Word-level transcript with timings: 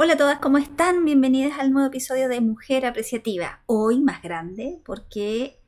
Hola 0.00 0.12
a 0.12 0.16
todas, 0.16 0.38
¿cómo 0.38 0.58
están? 0.58 1.04
Bienvenidas 1.04 1.58
al 1.58 1.72
nuevo 1.72 1.88
episodio 1.88 2.28
de 2.28 2.40
Mujer 2.40 2.86
Apreciativa. 2.86 3.64
Hoy 3.66 3.98
más 3.98 4.22
grande 4.22 4.80
porque 4.84 5.58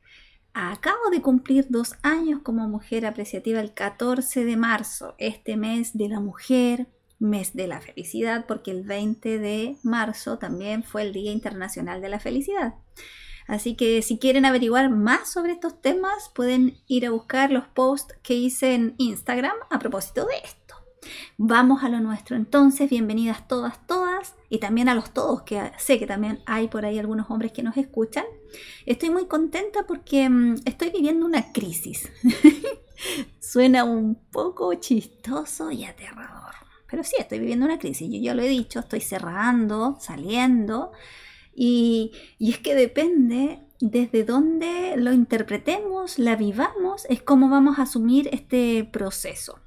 acabo 0.53 1.09
de 1.11 1.21
cumplir 1.21 1.65
dos 1.67 1.95
años 2.01 2.39
como 2.41 2.65
mujer 2.69 3.05
apreciativa 3.05 3.59
el 3.59 3.73
14 3.73 4.45
de 4.45 4.55
marzo, 4.55 5.15
este 5.17 5.57
mes 5.57 5.97
de 5.97 6.07
la 6.07 6.21
mujer, 6.21 6.87
mes 7.19 7.53
de 7.57 7.67
la 7.67 7.81
felicidad, 7.81 8.45
porque 8.47 8.71
el 8.71 8.83
20 8.83 9.37
de 9.37 9.75
marzo 9.83 10.37
también 10.37 10.85
fue 10.85 11.01
el 11.01 11.11
Día 11.11 11.33
Internacional 11.33 11.99
de 11.99 12.07
la 12.07 12.21
Felicidad. 12.21 12.75
Así 13.47 13.75
que 13.75 14.01
si 14.01 14.17
quieren 14.17 14.45
averiguar 14.45 14.89
más 14.89 15.29
sobre 15.29 15.51
estos 15.51 15.81
temas, 15.81 16.31
pueden 16.33 16.77
ir 16.87 17.05
a 17.05 17.09
buscar 17.11 17.51
los 17.51 17.67
posts 17.67 18.15
que 18.23 18.35
hice 18.35 18.75
en 18.75 18.95
Instagram 18.97 19.57
a 19.69 19.77
propósito 19.77 20.25
de 20.25 20.37
esto. 20.41 20.60
Vamos 21.37 21.83
a 21.83 21.89
lo 21.89 21.99
nuestro 21.99 22.35
entonces, 22.35 22.89
bienvenidas 22.89 23.47
todas, 23.47 23.85
todas, 23.87 24.35
y 24.49 24.59
también 24.59 24.87
a 24.89 24.95
los 24.95 25.11
todos, 25.11 25.41
que 25.41 25.71
sé 25.77 25.97
que 25.97 26.05
también 26.05 26.41
hay 26.45 26.67
por 26.67 26.85
ahí 26.85 26.99
algunos 26.99 27.29
hombres 27.31 27.51
que 27.51 27.63
nos 27.63 27.77
escuchan. 27.77 28.25
Estoy 28.85 29.09
muy 29.09 29.25
contenta 29.25 29.85
porque 29.87 30.29
mm, 30.29 30.57
estoy 30.65 30.91
viviendo 30.91 31.25
una 31.25 31.51
crisis. 31.51 32.09
Suena 33.39 33.83
un 33.83 34.15
poco 34.31 34.73
chistoso 34.75 35.71
y 35.71 35.85
aterrador, 35.85 36.53
pero 36.87 37.03
sí, 37.03 37.15
estoy 37.17 37.39
viviendo 37.39 37.65
una 37.65 37.79
crisis. 37.79 38.07
Yo 38.11 38.19
ya 38.19 38.35
lo 38.35 38.43
he 38.43 38.47
dicho, 38.47 38.79
estoy 38.79 39.01
cerrando, 39.01 39.97
saliendo, 39.99 40.91
y, 41.55 42.11
y 42.37 42.51
es 42.51 42.59
que 42.59 42.75
depende 42.75 43.61
desde 43.79 44.23
dónde 44.23 44.93
lo 44.97 45.11
interpretemos, 45.11 46.19
la 46.19 46.35
vivamos, 46.35 47.05
es 47.09 47.23
cómo 47.23 47.49
vamos 47.49 47.79
a 47.79 47.83
asumir 47.83 48.29
este 48.31 48.87
proceso. 48.91 49.60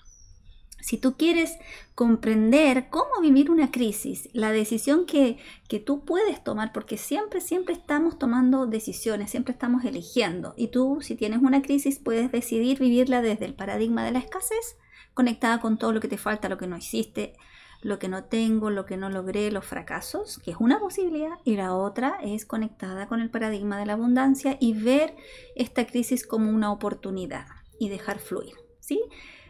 Si 0.85 0.99
tú 0.99 1.17
quieres 1.17 1.57
comprender 1.95 2.91
cómo 2.91 3.23
vivir 3.23 3.51
una 3.51 3.71
crisis, 3.71 4.29
la 4.35 4.53
decisión 4.53 5.07
que, 5.07 5.39
tú 5.87 6.05
puedes 6.05 6.45
tomar, 6.45 6.75
porque 6.75 6.99
siempre, 6.99 7.41
siempre 7.41 7.75
estamos 7.75 8.19
tomando 8.19 8.67
decisiones, 8.67 9.31
siempre 9.31 9.53
estamos 9.53 9.87
eligiendo. 9.87 10.53
Y 10.59 10.69
tú, 10.69 10.99
si 11.01 11.17
tienes 11.17 11.39
una 11.41 11.63
crisis, 11.63 11.99
puedes 11.99 12.31
decidir 12.31 12.79
vivirla 12.79 13.23
desde 13.23 13.47
el 13.47 13.55
paradigma 13.55 14.05
de 14.05 14.13
la 14.13 14.19
escasez, 14.19 14.77
conectada 15.15 15.59
con 15.59 15.79
todo 15.79 15.93
lo 15.93 16.01
que 16.01 16.09
te 16.09 16.19
falta, 16.19 16.51
lo 16.51 16.59
que 16.59 16.67
no 16.67 16.77
hiciste, 16.77 17.33
lo 17.81 17.99
que 17.99 18.09
no 18.09 18.25
tengo, 18.25 18.69
lo 18.69 18.85
que 18.85 18.99
no 18.99 19.09
logré, 19.09 19.51
los 19.51 19.65
fracasos, 19.65 20.39
que 20.45 20.51
es 20.51 20.59
una 20.61 20.81
posibilidad, 20.81 21.39
y 21.45 21.57
la 21.57 21.75
otra 21.75 22.19
es 22.23 22.45
conectada 22.45 23.09
con 23.09 23.23
el 23.23 23.31
paradigma 23.31 23.79
de 23.79 23.87
la 23.87 23.95
abundancia 23.95 24.59
y 24.61 24.75
ver 24.75 25.17
esta 25.57 25.87
crisis 25.87 26.27
como 26.27 26.51
una 26.51 26.71
oportunidad 26.71 27.47
y 27.79 27.89
dejar 27.89 28.19
fluir. 28.19 28.53
¿sí? 28.81 29.01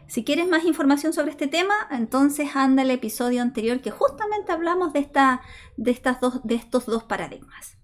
Si 0.07 0.23
quieres 0.23 0.47
más 0.47 0.65
información 0.65 1.13
sobre 1.13 1.31
este 1.31 1.47
tema, 1.47 1.73
entonces 1.89 2.55
anda 2.55 2.83
el 2.83 2.91
episodio 2.91 3.41
anterior 3.41 3.81
que 3.81 3.91
justamente 3.91 4.51
hablamos 4.51 4.93
de, 4.93 4.99
esta, 4.99 5.41
de, 5.77 5.91
estas 5.91 6.21
dos, 6.21 6.41
de 6.43 6.55
estos 6.55 6.85
dos 6.85 7.03
paradigmas. 7.03 7.77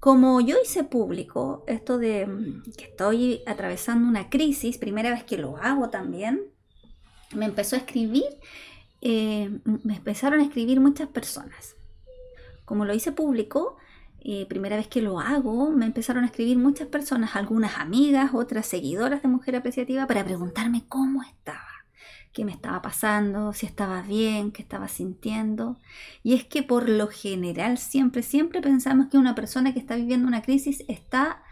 Como 0.00 0.40
yo 0.40 0.56
hice 0.62 0.84
público 0.84 1.64
esto 1.66 1.98
de 1.98 2.26
mm, 2.26 2.62
que 2.76 2.84
estoy 2.84 3.42
atravesando 3.46 4.08
una 4.08 4.28
crisis, 4.28 4.78
primera 4.78 5.10
vez 5.10 5.24
que 5.24 5.38
lo 5.38 5.56
hago 5.56 5.88
también, 5.88 6.42
me 7.34 7.46
empezó 7.46 7.76
a 7.76 7.80
escribir, 7.80 8.24
eh, 9.00 9.50
me 9.84 9.96
empezaron 9.96 10.40
a 10.40 10.44
escribir 10.44 10.80
muchas 10.80 11.08
personas. 11.08 11.76
Como 12.64 12.84
lo 12.84 12.94
hice 12.94 13.12
público, 13.12 13.76
eh, 14.28 14.44
primera 14.46 14.74
vez 14.74 14.88
que 14.88 15.02
lo 15.02 15.20
hago, 15.20 15.70
me 15.70 15.86
empezaron 15.86 16.24
a 16.24 16.26
escribir 16.26 16.58
muchas 16.58 16.88
personas, 16.88 17.36
algunas 17.36 17.78
amigas, 17.78 18.32
otras 18.34 18.66
seguidoras 18.66 19.22
de 19.22 19.28
Mujer 19.28 19.54
Apreciativa, 19.54 20.08
para 20.08 20.24
preguntarme 20.24 20.82
cómo 20.88 21.22
estaba, 21.22 21.86
qué 22.32 22.44
me 22.44 22.50
estaba 22.50 22.82
pasando, 22.82 23.52
si 23.52 23.66
estaba 23.66 24.02
bien, 24.02 24.50
qué 24.50 24.62
estaba 24.62 24.88
sintiendo. 24.88 25.78
Y 26.24 26.34
es 26.34 26.44
que 26.44 26.64
por 26.64 26.88
lo 26.88 27.06
general 27.06 27.78
siempre, 27.78 28.24
siempre 28.24 28.60
pensamos 28.60 29.06
que 29.12 29.16
una 29.16 29.36
persona 29.36 29.72
que 29.72 29.78
está 29.78 29.94
viviendo 29.94 30.26
una 30.26 30.42
crisis 30.42 30.82
está 30.88 31.44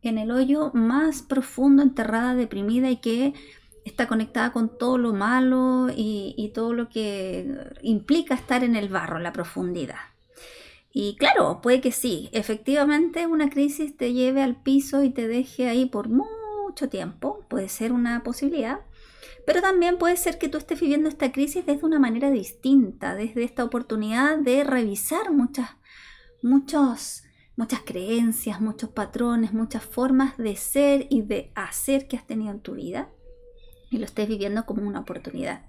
en 0.00 0.16
el 0.16 0.30
hoyo 0.30 0.70
más 0.72 1.22
profundo, 1.22 1.82
enterrada, 1.82 2.36
deprimida 2.36 2.90
y 2.90 2.98
que 2.98 3.34
está 3.84 4.06
conectada 4.06 4.52
con 4.52 4.78
todo 4.78 4.98
lo 4.98 5.12
malo 5.14 5.88
y, 5.90 6.36
y 6.38 6.50
todo 6.50 6.74
lo 6.74 6.90
que 6.90 7.72
implica 7.82 8.36
estar 8.36 8.62
en 8.62 8.76
el 8.76 8.88
barro, 8.88 9.16
en 9.16 9.24
la 9.24 9.32
profundidad. 9.32 10.09
Y 10.92 11.16
claro, 11.16 11.60
puede 11.62 11.80
que 11.80 11.92
sí, 11.92 12.28
efectivamente 12.32 13.26
una 13.26 13.48
crisis 13.48 13.96
te 13.96 14.12
lleve 14.12 14.42
al 14.42 14.60
piso 14.60 15.04
y 15.04 15.10
te 15.10 15.28
deje 15.28 15.68
ahí 15.68 15.86
por 15.86 16.08
mucho 16.08 16.88
tiempo, 16.88 17.44
puede 17.48 17.68
ser 17.68 17.92
una 17.92 18.24
posibilidad, 18.24 18.80
pero 19.46 19.60
también 19.60 19.98
puede 19.98 20.16
ser 20.16 20.38
que 20.38 20.48
tú 20.48 20.58
estés 20.58 20.80
viviendo 20.80 21.08
esta 21.08 21.30
crisis 21.30 21.64
desde 21.64 21.86
una 21.86 22.00
manera 22.00 22.30
distinta, 22.30 23.14
desde 23.14 23.44
esta 23.44 23.62
oportunidad 23.62 24.38
de 24.38 24.64
revisar 24.64 25.30
muchas, 25.32 25.70
muchos, 26.42 27.22
muchas 27.56 27.80
creencias, 27.84 28.60
muchos 28.60 28.90
patrones, 28.90 29.52
muchas 29.52 29.84
formas 29.84 30.36
de 30.38 30.56
ser 30.56 31.06
y 31.08 31.22
de 31.22 31.52
hacer 31.54 32.08
que 32.08 32.16
has 32.16 32.26
tenido 32.26 32.50
en 32.50 32.60
tu 32.60 32.74
vida 32.74 33.10
y 33.90 33.98
lo 33.98 34.06
estés 34.06 34.28
viviendo 34.28 34.66
como 34.66 34.86
una 34.86 35.00
oportunidad. 35.00 35.66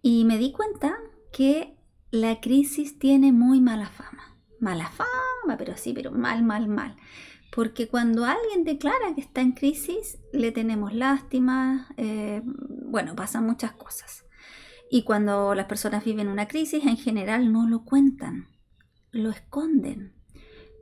Y 0.00 0.24
me 0.24 0.38
di 0.38 0.52
cuenta 0.52 0.96
que 1.32 1.76
la 2.10 2.40
crisis 2.40 2.98
tiene 2.98 3.32
muy 3.32 3.60
mala 3.60 3.88
fama 3.88 4.33
mala 4.64 4.88
fama, 4.88 5.56
pero 5.56 5.76
sí, 5.76 5.92
pero 5.92 6.10
mal, 6.10 6.42
mal, 6.42 6.66
mal. 6.66 6.96
Porque 7.54 7.86
cuando 7.86 8.24
alguien 8.24 8.64
declara 8.64 9.14
que 9.14 9.20
está 9.20 9.40
en 9.40 9.52
crisis, 9.52 10.18
le 10.32 10.50
tenemos 10.50 10.92
lástima, 10.92 11.88
eh, 11.96 12.42
bueno, 12.44 13.14
pasan 13.14 13.46
muchas 13.46 13.72
cosas. 13.72 14.24
Y 14.90 15.04
cuando 15.04 15.54
las 15.54 15.66
personas 15.66 16.04
viven 16.04 16.28
una 16.28 16.48
crisis, 16.48 16.84
en 16.84 16.96
general 16.96 17.52
no 17.52 17.68
lo 17.68 17.84
cuentan, 17.84 18.48
lo 19.12 19.30
esconden. 19.30 20.14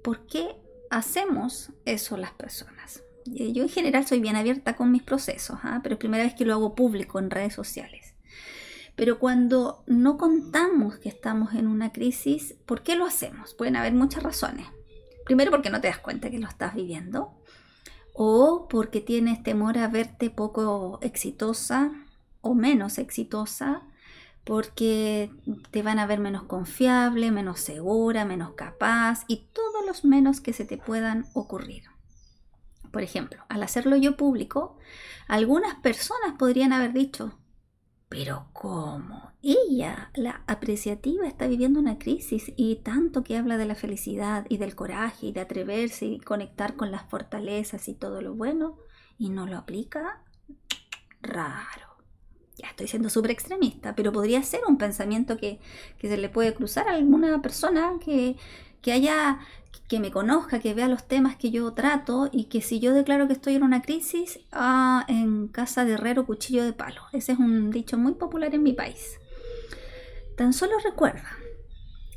¿Por 0.02 0.26
qué 0.26 0.56
hacemos 0.90 1.72
eso 1.84 2.16
las 2.16 2.32
personas? 2.32 3.02
Eh, 3.34 3.52
yo 3.52 3.62
en 3.64 3.68
general 3.68 4.06
soy 4.06 4.20
bien 4.20 4.36
abierta 4.36 4.74
con 4.74 4.90
mis 4.90 5.02
procesos, 5.02 5.58
¿ah? 5.62 5.80
pero 5.82 5.94
es 5.94 5.98
primera 5.98 6.24
vez 6.24 6.34
que 6.34 6.44
lo 6.44 6.54
hago 6.54 6.74
público 6.74 7.18
en 7.18 7.30
redes 7.30 7.54
sociales. 7.54 8.11
Pero 8.94 9.18
cuando 9.18 9.82
no 9.86 10.18
contamos 10.18 10.96
que 10.96 11.08
estamos 11.08 11.54
en 11.54 11.66
una 11.66 11.92
crisis, 11.92 12.54
¿por 12.66 12.82
qué 12.82 12.94
lo 12.94 13.06
hacemos? 13.06 13.54
Pueden 13.54 13.76
haber 13.76 13.94
muchas 13.94 14.22
razones. 14.22 14.66
Primero 15.24 15.50
porque 15.50 15.70
no 15.70 15.80
te 15.80 15.88
das 15.88 15.98
cuenta 15.98 16.30
que 16.30 16.38
lo 16.38 16.48
estás 16.48 16.74
viviendo. 16.74 17.32
O 18.12 18.68
porque 18.68 19.00
tienes 19.00 19.42
temor 19.42 19.78
a 19.78 19.88
verte 19.88 20.28
poco 20.28 20.98
exitosa 21.02 21.92
o 22.42 22.54
menos 22.54 22.98
exitosa. 22.98 23.82
Porque 24.44 25.30
te 25.70 25.82
van 25.82 25.98
a 25.98 26.06
ver 26.06 26.18
menos 26.18 26.42
confiable, 26.42 27.30
menos 27.30 27.60
segura, 27.60 28.24
menos 28.24 28.52
capaz 28.54 29.24
y 29.28 29.46
todos 29.52 29.86
los 29.86 30.04
menos 30.04 30.40
que 30.40 30.52
se 30.52 30.64
te 30.64 30.76
puedan 30.76 31.26
ocurrir. 31.32 31.84
Por 32.90 33.02
ejemplo, 33.02 33.42
al 33.48 33.62
hacerlo 33.62 33.96
yo 33.96 34.16
público, 34.16 34.76
algunas 35.26 35.76
personas 35.76 36.34
podrían 36.38 36.72
haber 36.72 36.92
dicho, 36.92 37.38
pero 38.12 38.44
¿cómo? 38.52 39.32
Ella, 39.42 40.10
la 40.14 40.42
apreciativa, 40.46 41.26
está 41.26 41.46
viviendo 41.46 41.80
una 41.80 41.98
crisis 41.98 42.52
y 42.56 42.76
tanto 42.76 43.24
que 43.24 43.38
habla 43.38 43.56
de 43.56 43.64
la 43.64 43.74
felicidad 43.74 44.44
y 44.50 44.58
del 44.58 44.74
coraje 44.74 45.28
y 45.28 45.32
de 45.32 45.40
atreverse 45.40 46.04
y 46.04 46.20
conectar 46.20 46.76
con 46.76 46.90
las 46.90 47.08
fortalezas 47.08 47.88
y 47.88 47.94
todo 47.94 48.20
lo 48.20 48.34
bueno 48.34 48.76
y 49.16 49.30
no 49.30 49.46
lo 49.46 49.56
aplica. 49.56 50.22
Raro. 51.22 51.96
Ya 52.56 52.68
estoy 52.68 52.86
siendo 52.86 53.08
súper 53.08 53.30
extremista, 53.30 53.94
pero 53.94 54.12
podría 54.12 54.42
ser 54.42 54.60
un 54.68 54.76
pensamiento 54.76 55.38
que, 55.38 55.58
que 55.96 56.08
se 56.08 56.18
le 56.18 56.28
puede 56.28 56.52
cruzar 56.52 56.88
a 56.88 56.94
alguna 56.94 57.40
persona 57.40 57.94
que, 58.04 58.36
que 58.82 58.92
haya 58.92 59.38
que 59.92 60.00
me 60.00 60.10
conozca, 60.10 60.58
que 60.58 60.72
vea 60.72 60.88
los 60.88 61.06
temas 61.06 61.36
que 61.36 61.50
yo 61.50 61.70
trato 61.74 62.30
y 62.32 62.44
que 62.44 62.62
si 62.62 62.80
yo 62.80 62.94
declaro 62.94 63.26
que 63.26 63.34
estoy 63.34 63.56
en 63.56 63.62
una 63.62 63.82
crisis, 63.82 64.40
ah, 64.50 65.04
en 65.06 65.48
casa 65.48 65.84
de 65.84 65.92
herrero 65.92 66.24
cuchillo 66.24 66.64
de 66.64 66.72
palo. 66.72 67.02
Ese 67.12 67.32
es 67.32 67.38
un 67.38 67.70
dicho 67.70 67.98
muy 67.98 68.14
popular 68.14 68.54
en 68.54 68.62
mi 68.62 68.72
país. 68.72 69.18
Tan 70.34 70.54
solo 70.54 70.78
recuerda, 70.82 71.36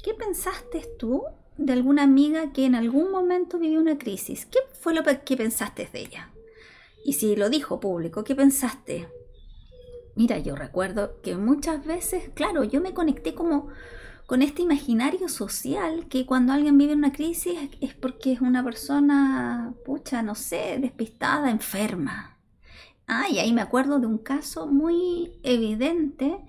¿qué 0.04 0.14
pensaste 0.14 0.88
tú 0.98 1.24
de 1.58 1.74
alguna 1.74 2.04
amiga 2.04 2.54
que 2.54 2.64
en 2.64 2.76
algún 2.76 3.12
momento 3.12 3.60
vivió 3.60 3.82
una 3.82 3.98
crisis? 3.98 4.46
¿Qué 4.46 4.60
fue 4.80 4.94
lo 4.94 5.04
que 5.04 5.36
pensaste 5.36 5.90
de 5.92 6.00
ella? 6.00 6.32
Y 7.04 7.14
si 7.14 7.36
lo 7.36 7.50
dijo 7.50 7.82
público, 7.82 8.24
¿qué 8.24 8.36
pensaste? 8.36 9.10
Mira, 10.16 10.40
yo 10.40 10.56
recuerdo 10.56 11.22
que 11.22 11.36
muchas 11.36 11.86
veces, 11.86 12.30
claro, 12.36 12.64
yo 12.64 12.80
me 12.80 12.94
conecté 12.94 13.36
como 13.36 13.68
con 14.26 14.42
este 14.42 14.64
imaginario 14.64 15.30
social 15.30 16.08
que 16.10 16.26
cuando 16.26 16.54
alguien 16.54 16.78
vive 16.78 16.94
una 16.94 17.12
crisis 17.12 17.58
es 17.80 17.94
porque 17.94 18.32
es 18.32 18.42
una 18.42 18.64
persona, 18.64 19.74
pucha, 19.86 20.24
no 20.24 20.36
sé, 20.36 20.78
despistada, 20.80 21.52
enferma. 21.52 22.38
Ah, 23.08 23.30
y 23.30 23.38
ahí 23.38 23.54
me 23.54 23.62
acuerdo 23.62 24.00
de 24.00 24.08
un 24.08 24.18
caso 24.18 24.66
muy 24.66 25.34
evidente. 25.44 26.40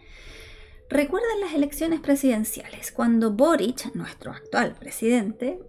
Recuerdan 0.89 1.41
las 1.41 1.53
elecciones 1.53 2.01
presidenciales, 2.01 2.93
cuando 2.93 3.33
Boric, 3.33 3.95
nuestro 3.95 4.33
actual 4.33 4.75
presidente, 4.75 5.61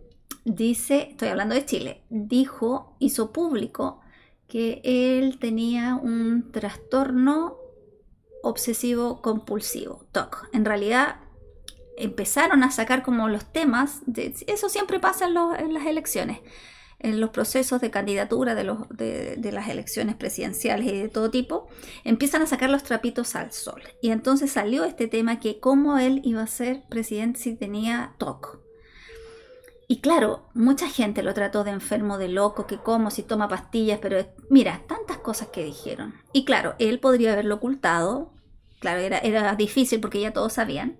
dice, 0.45 1.09
estoy 1.11 1.27
hablando 1.27 1.55
de 1.55 1.65
Chile, 1.65 2.03
dijo, 2.09 2.95
hizo 2.99 3.33
público 3.33 3.99
que 4.47 4.79
él 4.85 5.39
tenía 5.39 5.95
un 5.95 6.51
trastorno 6.53 7.57
obsesivo 8.43 9.21
compulsivo, 9.21 10.05
TOC. 10.13 10.47
En 10.53 10.63
realidad 10.63 11.17
empezaron 11.97 12.63
a 12.63 12.71
sacar 12.71 13.03
como 13.03 13.27
los 13.27 13.45
temas, 13.51 14.01
de, 14.05 14.33
eso 14.47 14.69
siempre 14.69 14.99
pasa 14.99 15.25
en, 15.25 15.73
las 15.73 15.85
elecciones, 15.85 16.39
en 16.99 17.19
los 17.19 17.31
procesos 17.31 17.81
de 17.81 17.91
candidatura 17.91 18.55
de, 18.55 18.63
los, 18.63 18.87
de, 18.89 19.51
las 19.51 19.67
elecciones 19.67 20.15
presidenciales 20.15 20.87
y 20.87 21.01
de 21.01 21.09
todo 21.09 21.31
tipo, 21.31 21.67
empiezan 22.03 22.43
a 22.43 22.47
sacar 22.47 22.69
los 22.69 22.83
trapitos 22.83 23.35
al 23.35 23.51
sol. 23.51 23.81
Y 24.01 24.11
entonces 24.11 24.51
salió 24.51 24.85
este 24.85 25.07
tema 25.07 25.39
que 25.39 25.59
cómo 25.59 25.97
él 25.97 26.21
iba 26.23 26.41
a 26.41 26.47
ser 26.47 26.83
presidente 26.87 27.39
si 27.39 27.55
tenía 27.55 28.13
TOC. 28.17 28.59
Y 29.89 30.01
claro, 30.01 30.49
mucha 30.53 30.89
gente 30.89 31.23
lo 31.23 31.33
trató 31.33 31.63
de 31.63 31.71
enfermo, 31.71 32.17
de 32.17 32.27
loco, 32.27 32.67
que 32.67 32.77
como 32.77 33.09
si 33.09 33.23
toma 33.23 33.47
pastillas, 33.47 33.99
pero 34.01 34.25
mira, 34.49 34.83
tantas 34.87 35.17
cosas 35.19 35.47
que 35.47 35.63
dijeron. 35.63 36.13
Y 36.33 36.43
claro, 36.43 36.75
él 36.77 36.99
podría 36.99 37.33
haberlo 37.33 37.55
ocultado, 37.55 38.33
claro, 38.79 38.99
era, 38.99 39.17
era 39.19 39.55
difícil 39.55 40.01
porque 40.01 40.19
ya 40.19 40.33
todos 40.33 40.53
sabían, 40.53 40.97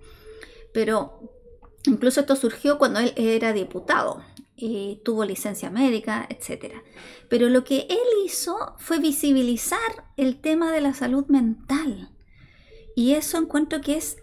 pero 0.78 1.20
incluso 1.88 2.20
esto 2.20 2.36
surgió 2.36 2.78
cuando 2.78 3.00
él 3.00 3.12
era 3.16 3.52
diputado 3.52 4.22
y 4.56 5.02
tuvo 5.04 5.26
licencia 5.26 5.72
médica, 5.72 6.28
etc. 6.30 6.72
Pero 7.30 7.50
lo 7.50 7.64
que 7.64 7.88
él 7.90 7.98
hizo 8.24 8.76
fue 8.78 9.00
visibilizar 9.00 9.80
el 10.18 10.40
tema 10.40 10.72
de 10.72 10.82
la 10.82 10.94
salud 10.94 11.26
mental. 11.30 12.12
Y 12.96 13.14
eso 13.14 13.40
encuentro 13.40 13.82
que 13.82 13.98
es 13.98 14.18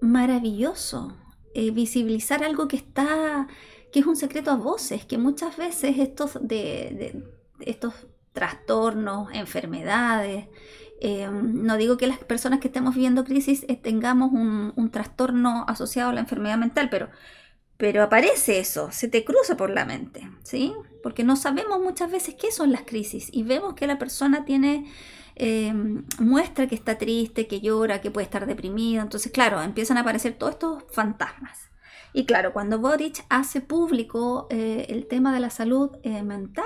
maravilloso, 0.00 1.16
eh, 1.54 1.70
visibilizar 1.70 2.42
algo 2.42 2.66
que 2.66 2.78
está 2.78 3.46
que 3.92 4.00
es 4.00 4.06
un 4.06 4.16
secreto 4.16 4.50
a 4.50 4.56
voces, 4.56 5.04
que 5.04 5.18
muchas 5.18 5.56
veces 5.56 5.98
estos, 5.98 6.36
de, 6.40 7.22
estos 7.60 7.94
trastornos, 8.32 9.28
enfermedades, 9.34 10.48
eh, 11.04 11.28
no 11.28 11.76
digo 11.76 11.96
que 11.96 12.06
las 12.06 12.18
personas 12.18 12.60
que 12.60 12.68
estemos 12.68 12.94
viviendo 12.94 13.24
crisis 13.24 13.64
eh, 13.66 13.74
tengamos 13.74 14.30
un, 14.30 14.90
trastorno 14.92 15.64
asociado 15.66 16.10
a 16.10 16.12
la 16.12 16.20
enfermedad 16.20 16.56
mental, 16.56 16.90
pero, 16.90 17.08
pero 17.76 18.04
aparece 18.04 18.60
eso, 18.60 18.92
se 18.92 19.08
te 19.08 19.24
cruza 19.24 19.56
por 19.56 19.70
la 19.70 19.84
mente, 19.84 20.30
¿sí? 20.44 20.72
Porque 21.02 21.24
no 21.24 21.34
sabemos 21.34 21.80
muchas 21.80 22.08
veces 22.08 22.36
qué 22.36 22.52
son 22.52 22.70
las 22.70 22.82
crisis 22.82 23.30
y 23.32 23.42
vemos 23.42 23.74
que 23.74 23.88
la 23.88 23.98
persona 23.98 24.44
tiene, 24.44 24.92
eh, 25.34 25.74
muestra 26.20 26.68
que 26.68 26.76
está 26.76 26.98
triste, 26.98 27.48
que 27.48 27.60
llora, 27.60 28.00
que 28.00 28.12
puede 28.12 28.26
estar 28.26 28.46
deprimido, 28.46 29.02
entonces 29.02 29.32
claro, 29.32 29.60
empiezan 29.60 29.96
a 29.96 30.02
aparecer 30.02 30.34
todos 30.34 30.52
estos 30.52 30.84
fantasmas. 30.92 31.58
Y 32.12 32.26
claro, 32.26 32.52
cuando 32.52 32.78
Boric 32.78 33.24
hace 33.28 33.60
público 33.60 34.46
eh, 34.50 34.86
el 34.88 35.08
tema 35.08 35.34
de 35.34 35.40
la 35.40 35.50
salud 35.50 35.90
mental, 36.04 36.64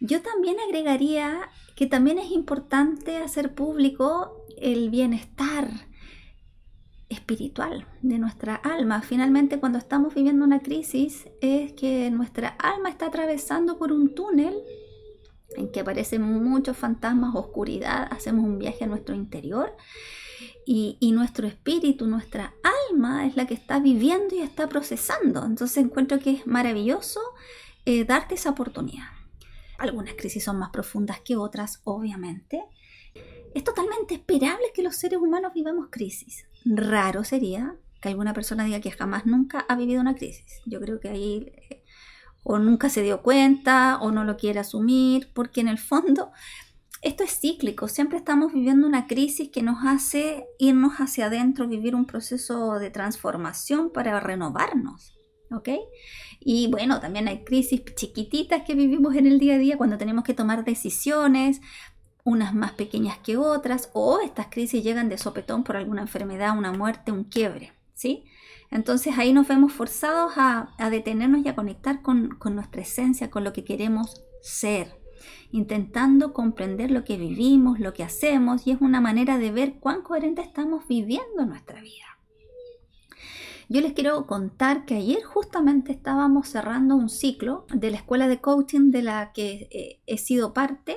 yo 0.00 0.22
también 0.22 0.56
agregaría 0.66 1.48
que 1.76 1.86
también 1.86 2.18
es 2.18 2.30
importante 2.30 3.18
hacer 3.18 3.54
público 3.54 4.46
el 4.56 4.90
bienestar 4.90 5.68
espiritual 7.08 7.86
de 8.02 8.18
nuestra 8.18 8.54
alma. 8.54 9.02
Finalmente, 9.02 9.60
cuando 9.60 9.78
estamos 9.78 10.14
viviendo 10.14 10.44
una 10.44 10.60
crisis, 10.60 11.26
es 11.40 11.72
que 11.72 12.10
nuestra 12.10 12.48
alma 12.48 12.88
está 12.88 13.06
atravesando 13.06 13.78
por 13.78 13.92
un 13.92 14.14
túnel 14.14 14.54
en 15.56 15.70
que 15.70 15.80
aparecen 15.80 16.22
muchos 16.22 16.76
fantasmas, 16.76 17.34
oscuridad, 17.34 18.08
hacemos 18.10 18.44
un 18.44 18.58
viaje 18.58 18.84
a 18.84 18.88
nuestro 18.88 19.14
interior 19.14 19.76
y, 20.66 21.12
nuestro 21.12 21.46
espíritu, 21.46 22.06
nuestra 22.06 22.54
alma 22.90 23.26
es 23.26 23.36
la 23.36 23.46
que 23.46 23.54
está 23.54 23.78
viviendo 23.78 24.34
y 24.34 24.40
está 24.40 24.68
procesando. 24.68 25.44
Entonces 25.44 25.78
encuentro 25.78 26.18
que 26.18 26.30
es 26.30 26.46
maravilloso 26.46 27.20
eh, 27.84 28.04
darte 28.04 28.34
esa 28.34 28.50
oportunidad. 28.50 29.13
Algunas 29.78 30.14
crisis 30.14 30.44
son 30.44 30.58
más 30.58 30.70
profundas 30.70 31.20
que 31.20 31.36
otras, 31.36 31.80
obviamente. 31.84 32.64
Es 33.54 33.64
totalmente 33.64 34.14
esperable 34.14 34.66
que 34.74 34.82
los 34.82 34.96
seres 34.96 35.18
humanos 35.18 35.52
vivamos 35.54 35.88
crisis. 35.90 36.46
Raro 36.64 37.24
sería 37.24 37.76
que 38.00 38.08
alguna 38.08 38.34
persona 38.34 38.64
diga 38.64 38.80
que 38.80 38.90
jamás 38.90 39.26
nunca 39.26 39.60
ha 39.68 39.76
vivido 39.76 40.00
una 40.00 40.14
crisis. 40.14 40.60
Yo 40.66 40.80
creo 40.80 41.00
que 41.00 41.08
ahí 41.08 41.52
eh, 41.70 41.84
o 42.42 42.58
nunca 42.58 42.88
se 42.88 43.02
dio 43.02 43.22
cuenta 43.22 43.98
o 44.00 44.10
no 44.10 44.24
lo 44.24 44.36
quiere 44.36 44.60
asumir, 44.60 45.30
porque 45.32 45.60
en 45.60 45.68
el 45.68 45.78
fondo 45.78 46.30
esto 47.04 47.22
es 47.22 47.38
cíclico, 47.38 47.86
siempre 47.86 48.16
estamos 48.16 48.52
viviendo 48.52 48.86
una 48.86 49.06
crisis 49.06 49.50
que 49.50 49.62
nos 49.62 49.84
hace 49.84 50.46
irnos 50.58 50.94
hacia 50.94 51.26
adentro, 51.26 51.68
vivir 51.68 51.94
un 51.94 52.06
proceso 52.06 52.78
de 52.78 52.90
transformación 52.90 53.90
para 53.90 54.20
renovarnos, 54.20 55.14
¿ok? 55.56 55.68
Y 56.40 56.68
bueno, 56.70 57.00
también 57.00 57.28
hay 57.28 57.44
crisis 57.44 57.82
chiquititas 57.94 58.62
que 58.62 58.74
vivimos 58.74 59.14
en 59.16 59.26
el 59.26 59.38
día 59.38 59.54
a 59.54 59.58
día 59.58 59.76
cuando 59.76 59.98
tenemos 59.98 60.24
que 60.24 60.34
tomar 60.34 60.64
decisiones, 60.64 61.60
unas 62.24 62.54
más 62.54 62.72
pequeñas 62.72 63.18
que 63.18 63.36
otras, 63.36 63.90
o 63.92 64.20
estas 64.20 64.46
crisis 64.46 64.82
llegan 64.82 65.08
de 65.08 65.18
sopetón 65.18 65.64
por 65.64 65.76
alguna 65.76 66.02
enfermedad, 66.02 66.56
una 66.56 66.72
muerte, 66.72 67.12
un 67.12 67.24
quiebre, 67.24 67.72
¿sí? 67.94 68.24
Entonces 68.70 69.18
ahí 69.18 69.32
nos 69.32 69.46
vemos 69.46 69.72
forzados 69.72 70.32
a, 70.36 70.74
detenernos 70.90 71.44
y 71.44 71.48
a 71.48 71.54
conectar 71.54 72.02
con, 72.02 72.30
con 72.30 72.54
nuestra 72.54 72.82
esencia, 72.82 73.30
con 73.30 73.44
lo 73.44 73.52
que 73.52 73.64
queremos 73.64 74.24
ser 74.40 75.04
intentando 75.54 76.32
comprender 76.32 76.90
lo 76.90 77.04
que 77.04 77.16
vivimos, 77.16 77.78
lo 77.78 77.94
que 77.94 78.02
hacemos, 78.02 78.66
y 78.66 78.72
es 78.72 78.80
una 78.80 79.00
manera 79.00 79.38
de 79.38 79.52
ver 79.52 79.74
cuán 79.78 80.02
coherente 80.02 80.42
estamos 80.42 80.86
viviendo 80.88 81.46
nuestra 81.46 81.80
vida. 81.80 82.13
Yo 83.68 83.80
les 83.80 83.92
quiero 83.92 84.26
contar 84.26 84.84
que 84.84 84.96
ayer 84.96 85.22
justamente 85.22 85.92
estábamos 85.92 86.48
cerrando 86.48 86.96
un 86.96 87.08
ciclo 87.08 87.66
de 87.72 87.90
la 87.90 87.96
escuela 87.96 88.28
de 88.28 88.40
coaching 88.40 88.90
de 88.90 89.02
la 89.02 89.32
que 89.32 89.68
eh, 89.70 90.00
he 90.06 90.18
sido 90.18 90.52
parte 90.52 90.96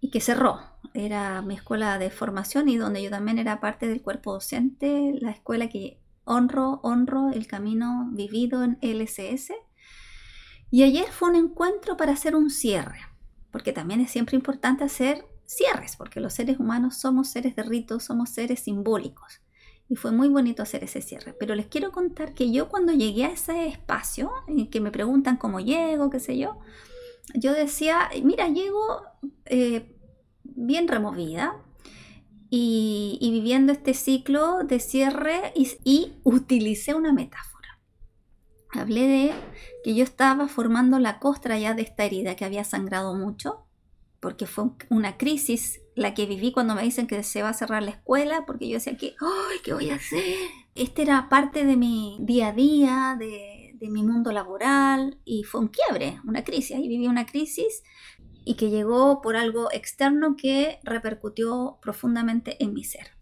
y 0.00 0.10
que 0.10 0.20
cerró. 0.20 0.60
Era 0.92 1.42
mi 1.42 1.54
escuela 1.54 1.98
de 1.98 2.10
formación 2.10 2.68
y 2.68 2.76
donde 2.76 3.02
yo 3.02 3.10
también 3.10 3.38
era 3.38 3.60
parte 3.60 3.88
del 3.88 4.02
cuerpo 4.02 4.32
docente, 4.32 5.16
la 5.20 5.30
escuela 5.30 5.68
que 5.68 6.00
honro, 6.24 6.80
honro 6.82 7.30
el 7.32 7.46
camino 7.46 8.08
vivido 8.12 8.64
en 8.64 8.78
LSS. 8.80 9.52
Y 10.70 10.82
ayer 10.82 11.06
fue 11.10 11.30
un 11.30 11.36
encuentro 11.36 11.96
para 11.96 12.12
hacer 12.12 12.34
un 12.34 12.50
cierre 12.50 12.98
porque 13.54 13.72
también 13.72 14.00
es 14.00 14.10
siempre 14.10 14.34
importante 14.34 14.82
hacer 14.82 15.24
cierres, 15.46 15.94
porque 15.94 16.18
los 16.18 16.34
seres 16.34 16.58
humanos 16.58 16.96
somos 16.96 17.28
seres 17.28 17.54
de 17.54 17.62
ritos, 17.62 18.02
somos 18.02 18.30
seres 18.30 18.58
simbólicos. 18.58 19.42
Y 19.88 19.96
fue 19.96 20.12
muy 20.12 20.28
bonito 20.28 20.62
hacer 20.62 20.82
ese 20.84 21.02
cierre. 21.02 21.34
Pero 21.38 21.54
les 21.54 21.66
quiero 21.66 21.92
contar 21.92 22.34
que 22.34 22.50
yo 22.50 22.68
cuando 22.68 22.92
llegué 22.92 23.24
a 23.24 23.32
ese 23.32 23.68
espacio, 23.68 24.32
en 24.48 24.70
que 24.70 24.80
me 24.80 24.90
preguntan 24.90 25.36
cómo 25.36 25.60
llego, 25.60 26.10
qué 26.10 26.20
sé 26.20 26.38
yo, 26.38 26.58
yo 27.34 27.52
decía, 27.52 28.10
mira, 28.22 28.48
llego 28.48 29.02
eh, 29.46 29.96
bien 30.42 30.88
removida, 30.88 31.64
y, 32.56 33.30
viviendo 33.32 33.72
este 33.72 33.94
ciclo 33.94 34.58
de 34.62 34.78
cierre 34.78 35.52
y, 35.56 36.12
utilicé 36.22 36.94
una 36.94 37.12
metáfora. 37.12 37.80
Hablé 38.70 39.08
de 39.08 39.32
que 39.82 39.94
yo 39.94 40.04
estaba 40.04 40.46
formando 40.46 41.00
la 41.00 41.18
costra 41.18 41.58
ya 41.58 41.74
de 41.74 41.82
esta 41.82 42.04
herida 42.04 42.36
que 42.36 42.44
había 42.44 42.62
sangrado 42.62 43.14
mucho, 43.14 43.63
porque 44.24 44.46
fue 44.46 44.70
una 44.88 45.18
crisis 45.18 45.82
la 45.96 46.14
que 46.14 46.24
viví 46.24 46.50
cuando 46.50 46.74
me 46.74 46.82
dicen 46.82 47.06
que 47.06 47.22
se 47.22 47.42
va 47.42 47.50
a 47.50 47.52
cerrar 47.52 47.82
la 47.82 47.90
escuela, 47.90 48.46
porque 48.46 48.66
yo 48.66 48.76
decía 48.76 48.96
que, 48.96 49.14
¡ay, 49.20 49.58
qué 49.62 49.74
voy 49.74 49.90
a 49.90 49.96
hacer! 49.96 50.24
Este 50.74 51.02
era 51.02 51.28
parte 51.28 51.66
de 51.66 51.76
mi 51.76 52.16
día 52.22 52.48
a 52.48 52.52
día, 52.52 53.16
de, 53.18 53.72
de 53.74 53.90
mi 53.90 54.02
mundo 54.02 54.32
laboral, 54.32 55.20
y 55.26 55.44
fue 55.44 55.60
un 55.60 55.68
quiebre, 55.68 56.22
una 56.26 56.42
crisis. 56.42 56.74
Ahí 56.74 56.88
viví 56.88 57.06
una 57.06 57.26
crisis 57.26 57.82
y 58.46 58.54
que 58.54 58.70
llegó 58.70 59.20
por 59.20 59.36
algo 59.36 59.70
externo 59.72 60.36
que 60.38 60.80
repercutió 60.84 61.78
profundamente 61.82 62.56
en 62.64 62.72
mi 62.72 62.82
ser. 62.82 63.18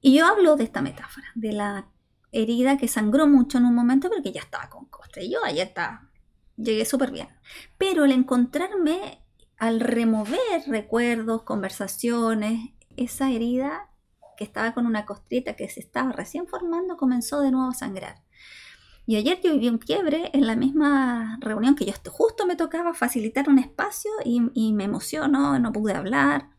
Y 0.00 0.18
yo 0.18 0.26
hablo 0.26 0.56
de 0.56 0.64
esta 0.64 0.82
metáfora, 0.82 1.28
de 1.36 1.52
la 1.52 1.88
herida 2.32 2.78
que 2.78 2.88
sangró 2.88 3.28
mucho 3.28 3.58
en 3.58 3.64
un 3.64 3.76
momento 3.76 4.08
porque 4.08 4.32
ya 4.32 4.40
estaba 4.40 4.68
con 4.70 4.86
costa. 4.86 5.20
Y 5.20 5.30
yo 5.30 5.44
allá 5.44 5.62
está, 5.62 6.10
llegué 6.56 6.84
súper 6.84 7.12
bien. 7.12 7.28
Pero 7.78 8.02
al 8.02 8.10
encontrarme, 8.10 9.22
al 9.58 9.80
remover 9.80 10.62
recuerdos, 10.66 11.42
conversaciones, 11.42 12.70
esa 12.96 13.30
herida 13.30 13.90
que 14.36 14.44
estaba 14.44 14.72
con 14.74 14.86
una 14.86 15.06
costrita 15.06 15.54
que 15.54 15.68
se 15.68 15.80
estaba 15.80 16.12
recién 16.12 16.46
formando 16.46 16.96
comenzó 16.96 17.40
de 17.40 17.50
nuevo 17.50 17.70
a 17.70 17.74
sangrar. 17.74 18.22
Y 19.06 19.16
ayer 19.16 19.40
yo 19.40 19.52
viví 19.52 19.68
un 19.68 19.78
quiebre 19.78 20.30
en 20.32 20.46
la 20.46 20.56
misma 20.56 21.38
reunión 21.40 21.76
que 21.76 21.86
yo 21.86 21.92
justo 22.10 22.44
me 22.46 22.56
tocaba 22.56 22.92
facilitar 22.92 23.48
un 23.48 23.58
espacio 23.58 24.10
y, 24.24 24.42
y 24.52 24.72
me 24.72 24.84
emocionó, 24.84 25.58
no 25.58 25.72
pude 25.72 25.94
hablar. 25.94 26.50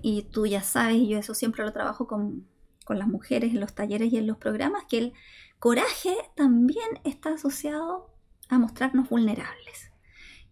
Y 0.00 0.22
tú 0.22 0.46
ya 0.46 0.62
sabes, 0.62 1.08
yo 1.08 1.18
eso 1.18 1.34
siempre 1.34 1.64
lo 1.64 1.72
trabajo 1.72 2.06
con, 2.06 2.46
con 2.84 2.98
las 2.98 3.08
mujeres 3.08 3.52
en 3.52 3.60
los 3.60 3.74
talleres 3.74 4.12
y 4.12 4.16
en 4.16 4.26
los 4.26 4.38
programas, 4.38 4.84
que 4.88 4.98
el 4.98 5.12
coraje 5.58 6.16
también 6.36 6.88
está 7.04 7.34
asociado 7.34 8.14
a 8.48 8.58
mostrarnos 8.58 9.08
vulnerables. 9.10 9.90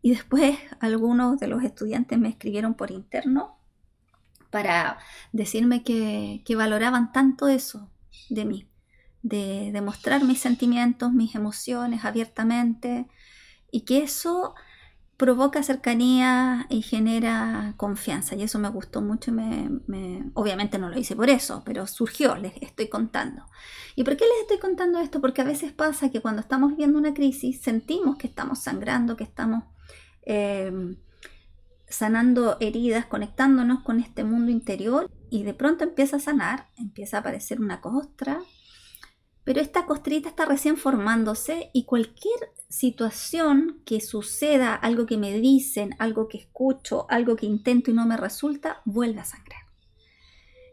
Y 0.07 0.11
después 0.11 0.57
algunos 0.79 1.41
de 1.41 1.49
los 1.49 1.65
estudiantes 1.65 2.17
me 2.17 2.29
escribieron 2.29 2.75
por 2.75 2.93
interno 2.93 3.59
para 4.51 4.99
decirme 5.33 5.83
que, 5.83 6.45
valoraban 6.57 7.11
tanto 7.11 7.49
eso 7.49 7.91
de 8.31 8.45
mí, 8.45 8.69
de, 9.23 9.73
de 9.73 9.81
mostrar 9.81 10.23
mis 10.23 10.39
sentimientos, 10.39 11.13
mis 11.13 11.35
emociones 11.35 12.05
abiertamente, 12.05 13.09
y 13.73 13.81
que 13.81 14.05
eso 14.05 14.55
provoca 15.17 15.65
cercanía 15.65 16.67
y 16.69 16.83
genera 16.83 17.75
confianza. 17.77 18.37
Y 18.37 18.45
eso 18.45 18.61
me 18.61 18.69
gustó 18.69 19.03
mucho. 19.03 19.33
Me, 19.33 20.31
obviamente 20.35 20.79
no 20.79 20.89
lo 20.89 20.97
hice 21.01 21.17
por 21.17 21.31
eso, 21.31 21.65
pero 21.67 21.89
surgió, 21.89 22.37
les 22.37 22.53
estoy 22.63 22.89
contando. 22.89 23.45
¿Y 23.97 24.05
por 24.05 24.17
qué 24.17 24.25
les 24.25 24.43
estoy 24.43 24.61
contando 24.61 25.01
esto? 25.01 25.21
Porque 25.21 25.41
a 25.41 25.45
veces 25.45 25.73
pasa 25.73 26.13
que 26.13 26.21
cuando 26.21 26.43
estamos 26.43 26.71
viviendo 26.71 26.97
una 26.97 27.13
crisis 27.13 27.61
sentimos 27.61 28.19
que 28.19 28.29
estamos 28.29 28.61
sangrando, 28.61 29.17
que 29.17 29.25
estamos 29.25 29.65
eh, 30.27 30.97
sanando 31.89 32.57
heridas, 32.61 33.07
conectándonos 33.07 33.83
con 33.83 34.01
este 34.01 34.25
mundo 34.25 34.51
interior 34.51 35.11
y 35.31 35.45
de 35.45 35.55
pronto 35.55 35.85
empieza 35.85 36.17
a 36.17 36.21
sanar, 36.21 36.69
empieza 36.77 37.17
a 37.17 37.21
aparecer 37.21 37.61
una 37.61 37.81
costra, 37.81 38.41
pero 39.45 39.61
esta 39.61 39.87
costrita 39.87 40.29
está 40.29 40.45
recién 40.45 40.77
formándose 40.77 41.71
y 41.73 41.85
cualquier 41.85 42.53
situación 42.69 43.81
que 43.87 44.01
suceda, 44.01 44.75
algo 44.75 45.07
que 45.07 45.17
me 45.17 45.39
dicen, 45.39 45.95
algo 46.01 46.27
que 46.27 46.39
escucho, 46.39 47.07
algo 47.09 47.37
que 47.37 47.47
intento 47.47 47.93
y 47.93 47.95
no 47.95 48.07
me 48.07 48.17
resulta, 48.17 48.83
vuelve 48.85 49.21
a 49.21 49.25
sangrar. 49.25 49.63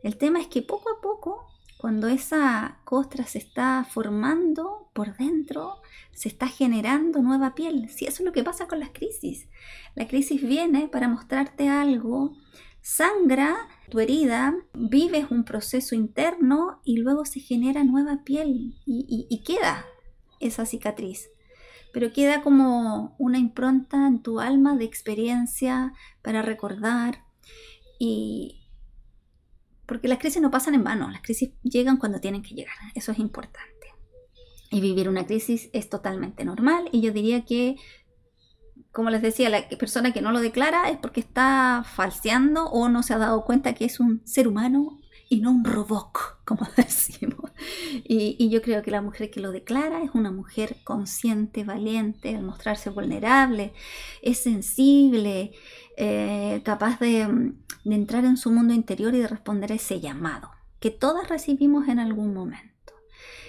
El 0.02 0.18
tema 0.18 0.42
es 0.42 0.48
que 0.48 0.64
poco 0.64 0.90
a 0.90 1.02
poco, 1.02 1.46
cuando 1.84 2.08
esa 2.08 2.80
costra 2.86 3.26
se 3.26 3.40
está 3.40 3.84
formando 3.84 4.90
por 4.94 5.18
dentro, 5.18 5.82
se 6.14 6.30
está 6.30 6.48
generando 6.48 7.22
nueva 7.22 7.56
piel. 7.56 7.90
Si 7.90 8.06
eso 8.06 8.24
es 8.24 8.26
lo 8.26 8.32
que 8.32 8.42
pasa 8.42 8.70
con 8.70 8.80
las 8.80 8.92
crisis. 8.92 9.50
La 9.94 10.08
crisis 10.08 10.42
viene 10.42 10.88
para 10.88 11.10
mostrarte 11.10 11.68
algo, 11.68 12.38
sangra 12.80 13.68
tu 13.90 14.00
herida, 14.00 14.56
vives 14.74 15.30
un 15.30 15.44
proceso 15.44 15.94
interno 15.94 16.80
y 16.86 17.00
luego 17.00 17.26
se 17.26 17.42
genera 17.42 17.84
nueva 17.84 18.24
piel 18.24 18.78
y, 18.86 19.44
queda 19.46 19.86
esa 20.40 20.66
cicatriz. 20.66 21.32
Pero 21.92 22.14
queda 22.14 22.44
como 22.44 23.14
una 23.20 23.40
impronta 23.40 24.08
en 24.08 24.22
tu 24.22 24.40
alma 24.40 24.78
de 24.78 24.86
experiencia 24.86 25.92
para 26.22 26.44
recordar 26.44 27.26
y, 28.00 28.63
porque 29.86 30.08
las 30.08 30.20
crisis 30.20 30.42
no 30.42 30.52
pasan 30.52 30.76
en 30.76 30.84
vano, 30.84 31.10
las 31.10 31.22
crisis 31.22 31.52
llegan 31.64 31.98
cuando 31.98 32.20
tienen 32.20 32.42
que 32.42 32.56
llegar, 32.56 32.76
eso 32.96 33.12
es 33.12 33.20
importante. 33.20 33.70
Y 34.72 34.82
vivir 34.82 35.08
una 35.08 35.26
crisis 35.26 35.70
es 35.74 35.90
totalmente 35.90 36.46
normal 36.46 36.90
y 36.92 37.02
yo 37.02 37.12
diría 37.12 37.46
que 37.46 37.76
como 38.94 39.10
les 39.10 39.24
decía, 39.24 39.50
la 39.50 39.68
persona 39.70 40.14
que 40.14 40.22
no 40.22 40.32
lo 40.32 40.40
declara 40.40 40.90
es 40.90 40.98
porque 40.98 41.20
está 41.20 41.84
falseando 41.84 42.66
o 42.66 42.90
no 42.90 43.02
se 43.02 43.16
ha 43.16 43.18
dado 43.18 43.44
cuenta 43.44 43.74
que 43.74 43.86
es 43.86 44.00
un 44.00 44.22
ser 44.24 44.48
humano 44.48 45.00
y 45.30 45.42
no 45.42 45.52
un 45.52 45.66
robot, 45.66 46.12
como 46.46 46.68
decimos. 46.78 47.52
Y, 48.04 48.50
yo 48.50 48.62
creo 48.62 48.84
que 48.84 48.92
la 48.92 49.02
mujer 49.02 49.32
que 49.32 49.40
lo 49.40 49.52
declara 49.52 50.04
es 50.04 50.12
una 50.14 50.32
mujer 50.32 50.78
consciente, 50.84 51.64
valiente, 51.64 52.36
al 52.36 52.44
mostrarse 52.44 52.92
vulnerable, 52.92 53.74
es 54.22 54.40
sensible, 54.40 55.54
eh, 55.98 56.62
capaz 56.64 57.00
de, 57.00 57.54
de 57.84 57.96
entrar 57.96 58.26
en 58.26 58.38
su 58.38 58.52
mundo 58.52 58.74
interior 58.74 59.14
y 59.16 59.20
de 59.20 59.28
responder 59.28 59.72
a 59.72 59.76
ese 59.76 60.00
llamado 60.00 60.52
que 60.80 60.92
todas 60.92 61.30
recibimos 61.30 61.88
en 61.88 62.00
algún 62.00 62.34
momento. 62.34 62.94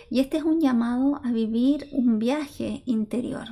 Y 0.09 0.21
este 0.21 0.37
es 0.37 0.45
un 0.45 0.61
llamado 0.61 1.21
a 1.25 1.33
vivir 1.33 1.89
un 1.93 2.19
viaje 2.19 2.83
interior, 2.87 3.49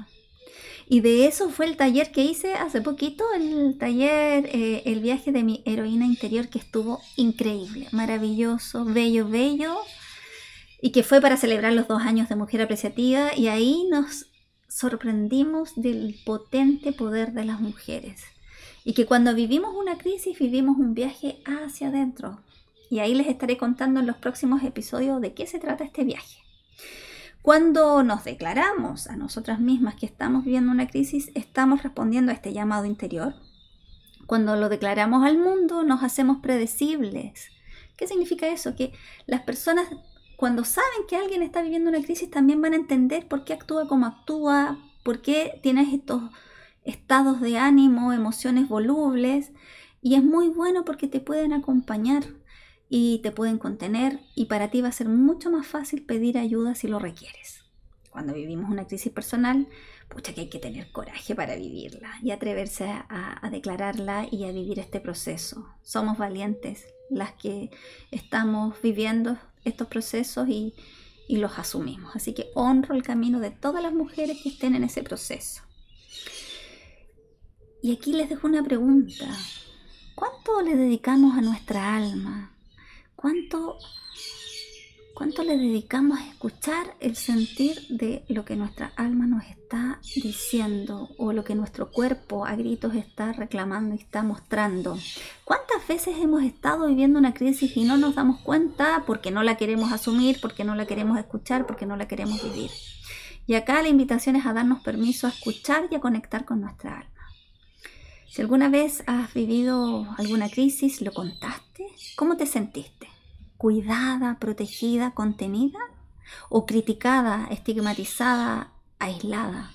y 0.89 1.01
de 1.01 1.27
eso 1.27 1.49
fue 1.49 1.65
el 1.65 1.79
taller 1.79 2.13
que 2.13 2.23
hice 2.23 2.53
hace 2.53 2.83
poquito, 2.83 3.25
el 3.35 3.79
taller, 3.79 4.45
eh, 4.53 4.83
el 4.85 5.01
viaje 5.01 5.33
de 5.33 5.43
mi 5.43 5.63
heroína 5.65 6.05
interior, 6.05 6.49
que 6.49 6.59
estuvo 6.59 7.01
increíble, 7.17 7.89
maravilloso, 7.93 8.85
bello, 8.85 9.27
bello, 9.27 9.75
y 10.83 10.91
que 10.91 11.03
fue 11.03 11.21
para 11.21 11.39
celebrar 11.39 11.73
los 11.73 11.89
dos 11.89 12.03
años 12.03 12.29
de 12.29 12.37
Mujer 12.37 12.61
Apreciativa, 12.61 13.35
y 13.35 13.49
ahí 13.49 13.87
nos 13.91 14.27
sorprendimos 14.69 15.73
del 15.77 16.17
potente 16.27 16.93
poder 16.93 17.33
de 17.33 17.45
las 17.45 17.61
mujeres. 17.61 18.23
Y 18.85 18.95
que 18.95 19.07
cuando 19.07 19.35
vivimos 19.35 19.75
una 19.75 19.97
crisis, 19.97 20.39
vivimos 20.39 20.77
un 20.77 20.95
viaje 20.95 21.43
hacia 21.45 21.89
adentro. 21.89 22.41
Y 22.91 22.99
ahí 22.99 23.15
les 23.15 23.29
estaré 23.29 23.57
contando 23.57 24.01
en 24.01 24.07
los 24.07 24.17
próximos 24.17 24.63
episodios 24.65 25.21
de 25.21 25.35
qué 25.35 25.47
se 25.47 25.59
trata 25.59 25.85
este 25.85 26.05
viaje. 26.05 26.39
Cuando 27.43 28.03
nos 28.03 28.25
declaramos 28.25 29.09
a 29.09 29.17
nosotras 29.17 29.59
mismas 29.59 29.97
que 29.97 30.07
estamos 30.07 30.45
viviendo 30.45 30.71
una 30.71 30.87
crisis, 30.87 31.31
estamos 31.35 31.83
respondiendo 31.83 32.31
a 32.31 32.35
este 32.35 32.53
llamado 32.53 32.85
interior. 32.85 33.35
Cuando 34.27 34.57
lo 34.57 34.69
declaramos 34.69 35.25
al 35.25 35.39
mundo, 35.39 35.83
nos 35.83 36.03
hacemos 36.03 36.39
predecibles. 36.39 37.49
¿Qué 37.97 38.07
significa 38.07 38.47
eso? 38.49 38.77
Que 38.77 38.93
las 39.27 39.43
personas 39.43 39.89
cuando 40.43 40.65
saben 40.65 41.07
que 41.09 41.15
alguien 41.17 41.41
está 41.41 41.63
viviendo 41.63 41.89
una 41.89 42.03
crisis 42.03 42.29
también 42.29 42.61
van 42.61 42.73
a 42.73 42.77
entender 42.77 43.29
por 43.29 43.45
qué 43.45 43.53
actúa 43.53 43.87
como 43.87 44.07
actúa, 44.07 44.77
por 45.05 45.23
qué 45.23 45.61
tienes 45.63 45.95
estos 45.95 46.21
estados 46.85 47.41
de 47.41 47.59
ánimo, 47.59 48.13
emociones 48.13 48.69
volubles. 48.69 49.53
Y 50.01 50.15
es 50.17 50.25
muy 50.25 50.49
bueno 50.49 50.85
porque 50.85 51.09
te 51.09 51.21
pueden 51.21 51.53
acompañar 51.53 52.25
y 52.89 53.21
te 53.21 53.31
pueden 53.31 53.57
contener 53.57 54.21
y 54.35 54.47
para 54.47 54.69
ti 54.71 54.83
va 54.83 54.89
a 54.89 54.93
ser 54.93 55.09
mucho 55.09 55.51
más 55.51 55.67
fácil 55.67 56.05
pedir 56.05 56.37
ayuda 56.37 56.75
si 56.75 56.89
lo 56.89 56.99
requieres. 56.99 57.65
Cuando 58.11 58.35
vivimos 58.35 58.71
una 58.71 58.87
crisis 58.87 59.11
personal, 59.11 59.67
pucha 60.11 60.35
que 60.35 60.43
hay 60.43 60.49
que 60.51 60.59
tener 60.59 60.93
coraje 60.93 61.35
para 61.35 61.57
vivirla 61.57 62.11
y 62.23 62.33
atreverse 62.33 62.85
a, 62.85 63.49
declararla 63.51 64.27
y 64.31 64.45
a 64.45 64.53
vivir 64.53 64.79
este 64.79 65.01
proceso. 65.01 65.67
Somos 65.83 66.19
valientes 66.19 66.85
las 67.09 67.33
que 67.33 67.71
estamos 68.11 68.77
viviendo 68.83 69.39
estos 69.65 69.87
procesos 69.89 70.51
y, 70.51 70.75
y 71.29 71.39
los 71.39 71.59
asumimos. 71.59 72.15
Así 72.15 72.35
que 72.35 72.51
honro 72.55 72.95
el 72.95 73.03
camino 73.03 73.41
de 73.41 73.53
todas 73.53 73.83
las 73.83 73.95
mujeres 73.95 74.39
que 74.43 74.51
estén 74.51 74.75
en 74.75 74.85
ese 74.85 75.03
proceso. 75.03 75.63
Y 77.83 77.93
aquí 77.93 78.13
les 78.13 78.29
dejo 78.29 78.47
una 78.47 78.63
pregunta. 78.63 79.27
¿Cuánto 80.15 80.63
le 80.63 80.77
dedicamos 80.77 81.37
a 81.37 81.41
nuestra 81.41 81.97
alma? 81.97 82.53
¿Cuánto, 83.17 83.77
¿Cuánto 85.15 85.43
le 85.43 85.57
dedicamos 85.57 86.21
a 86.21 86.29
escuchar 86.29 86.95
el 87.01 87.17
sentir 87.17 87.85
de 87.89 88.25
lo 88.29 88.45
que 88.45 88.55
nuestra 88.55 88.93
alma 88.95 89.27
nos 89.27 89.43
está 89.47 89.99
diciendo 90.15 91.11
o 91.19 91.33
lo 91.33 91.43
que 91.43 91.57
nuestro 91.57 91.91
cuerpo 91.91 92.47
a 92.47 92.55
gritos 92.55 92.95
está 92.95 93.33
reclamando 93.33 93.97
y 93.97 93.99
está 93.99 94.23
mostrando? 94.23 94.97
¿Cuántas 95.45 95.85
veces 95.89 96.19
hemos 96.21 96.45
estado 96.45 96.87
viviendo 96.87 97.19
una 97.19 97.35
crisis 97.35 97.77
y 97.77 97.83
no 97.83 97.97
nos 97.97 98.15
damos 98.15 98.41
cuenta 98.43 99.03
porque 99.09 99.33
no 99.33 99.43
la 99.43 99.57
queremos 99.57 99.91
asumir, 99.91 100.41
porque 100.41 100.63
no 100.63 100.77
la 100.77 100.87
queremos 100.87 101.19
escuchar, 101.19 101.67
porque 101.67 101.87
no 101.87 101.97
la 101.97 102.07
queremos 102.07 102.41
vivir? 102.45 102.71
Y 103.49 103.55
acá 103.55 103.83
la 103.83 103.89
invitación 103.89 104.37
es 104.37 104.47
a 104.47 104.53
darnos 104.53 104.85
permiso 104.85 105.27
a 105.27 105.31
escuchar 105.31 105.89
y 105.91 105.97
a 105.97 106.01
conectar 106.01 106.45
con 106.45 106.61
nuestra 106.61 107.01
alma. 107.01 107.22
Si 108.33 108.41
alguna 108.41 108.71
vez 108.71 109.05
has 109.07 109.35
vivido 109.35 110.07
alguna 110.17 110.49
crisis, 110.49 111.03
¿lo 111.03 111.13
contaste? 111.13 111.85
¿Cómo 112.17 112.39
te 112.39 112.47
sentiste? 112.47 113.07
¿Cuidada, 113.59 114.39
protegida, 114.39 115.11
contenida? 115.11 115.79
¿O 116.49 116.65
criticada, 116.65 117.47
estigmatizada, 117.51 118.73
aislada? 118.99 119.71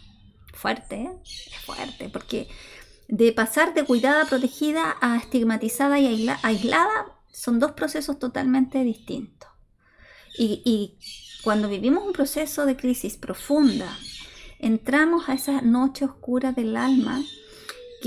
Fuerte, 0.56 1.04
¿eh? 1.04 1.12
Es 1.24 1.66
fuerte, 1.68 2.10
porque 2.10 2.48
de 3.08 3.32
pasar 3.32 3.76
de 3.76 3.84
cuidada, 3.84 4.26
protegida 4.26 4.98
a 5.02 5.18
estigmatizada 5.18 6.00
y 6.00 6.28
aislada 6.42 7.16
son 7.32 7.60
dos 7.60 7.74
procesos 7.74 8.18
totalmente 8.18 8.84
distintos. 8.84 9.52
Y, 10.36 10.64
y 10.66 10.98
cuando 11.44 11.70
vivimos 11.70 12.08
un 12.08 12.14
proceso 12.14 12.66
de 12.66 12.76
crisis 12.76 13.18
profunda, 13.18 13.96
entramos 14.58 15.30
a 15.30 15.36
esa 15.36 15.62
noche 15.62 16.06
oscura 16.06 16.54
del 16.54 16.76
alma 16.76 17.22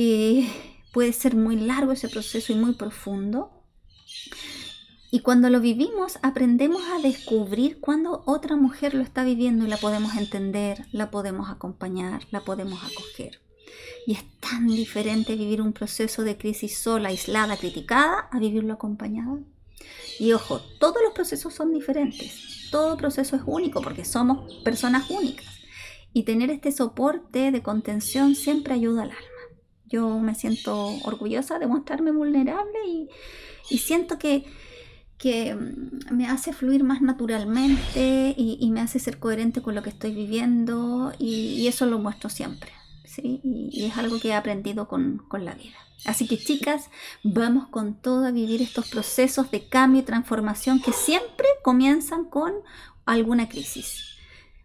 que 0.01 0.49
puede 0.93 1.13
ser 1.13 1.37
muy 1.37 1.57
largo 1.57 1.93
ese 1.93 2.09
proceso 2.09 2.55
y 2.55 2.57
muy 2.57 2.73
profundo. 2.73 3.51
Y 5.11 5.21
cuando 5.21 5.51
lo 5.51 5.61
vivimos, 5.61 6.19
aprendemos 6.23 6.81
a 6.89 7.01
descubrir 7.01 7.81
cuando 7.81 8.23
otra 8.25 8.57
mujer 8.57 8.95
lo 8.95 9.03
está 9.03 9.25
viviendo 9.25 9.67
y 9.67 9.69
la 9.69 9.77
podemos 9.77 10.17
entender, 10.17 10.87
la 10.93 11.11
podemos 11.11 11.51
acompañar, 11.51 12.23
la 12.31 12.41
podemos 12.41 12.83
acoger. 12.83 13.43
Y 14.07 14.15
es 14.15 14.25
tan 14.41 14.69
diferente 14.69 15.37
vivir 15.37 15.61
un 15.61 15.75
proceso 15.75 16.23
de 16.23 16.39
crisis 16.39 16.79
sola, 16.79 17.11
aislada, 17.11 17.59
criticada, 17.59 18.31
a 18.33 18.39
vivirlo 18.39 18.73
acompañada. 18.73 19.39
Y 20.19 20.33
ojo, 20.33 20.63
todos 20.79 21.03
los 21.05 21.13
procesos 21.13 21.53
son 21.53 21.75
diferentes. 21.75 22.71
Todo 22.71 22.97
proceso 22.97 23.37
es 23.37 23.43
único 23.45 23.83
porque 23.83 24.07
somos 24.07 24.55
personas 24.65 25.11
únicas. 25.11 25.61
Y 26.15 26.23
tener 26.23 26.51
este 26.51 26.73
soporte 26.73 27.51
de 27.51 27.63
contención 27.63 28.35
siempre 28.35 28.73
ayuda 28.73 29.03
al 29.03 29.11
alma. 29.11 29.30
Yo 29.91 30.21
me 30.21 30.35
siento 30.37 30.87
orgullosa 31.03 31.59
de 31.59 31.67
mostrarme 31.67 32.13
vulnerable 32.13 32.79
y, 33.69 33.79
siento 33.79 34.19
que, 34.19 34.45
que, 35.19 35.55
mm, 35.55 36.15
me 36.15 36.29
hace 36.29 36.53
fluir 36.53 36.85
más 36.85 37.03
naturalmente 37.03 38.35
y, 38.37 38.71
me 38.71 38.81
hace 38.81 39.01
ser 39.01 39.19
coherente 39.19 39.63
con 39.63 39.75
lo 39.75 39.83
que 39.83 39.91
estoy 39.91 40.15
viviendo 40.15 41.13
y, 41.19 41.67
eso 41.67 41.87
lo 41.87 41.99
muestro 41.99 42.31
siempre. 42.31 42.71
¿sí? 43.05 43.41
Y, 43.43 43.85
es 43.85 43.99
algo 43.99 44.21
que 44.21 44.29
he 44.29 44.35
aprendido 44.35 44.87
con, 44.87 45.19
con 45.29 45.45
la 45.45 45.55
vida. 45.55 45.77
Así 46.07 46.27
que 46.27 46.39
chicas, 46.39 46.89
vamos 47.23 47.69
con 47.69 47.95
todo 47.95 48.25
a 48.27 48.31
vivir 48.31 48.63
estos 48.63 48.89
procesos 48.89 49.51
de 49.51 49.69
cambio 49.69 50.01
y 50.01 50.05
transformación 50.05 50.81
que 50.81 50.93
siempre 50.93 51.47
comienzan 51.63 52.25
con 52.25 52.53
alguna 53.05 53.49
crisis. 53.49 54.05